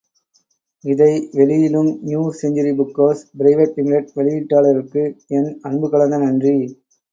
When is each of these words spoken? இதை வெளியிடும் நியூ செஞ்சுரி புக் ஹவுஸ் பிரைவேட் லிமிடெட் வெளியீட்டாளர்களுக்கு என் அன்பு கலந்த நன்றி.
இதை 0.83 1.09
வெளியிடும் 1.33 1.91
நியூ 2.05 2.21
செஞ்சுரி 2.39 2.71
புக் 2.79 2.97
ஹவுஸ் 3.01 3.23
பிரைவேட் 3.39 3.77
லிமிடெட் 3.79 4.11
வெளியீட்டாளர்களுக்கு 4.17 5.05
என் 5.37 5.49
அன்பு 5.63 5.89
கலந்த 5.89 6.19
நன்றி. 6.27 6.57